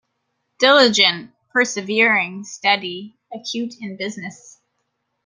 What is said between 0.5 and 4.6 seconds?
Diligent, persevering, steady, acute in business.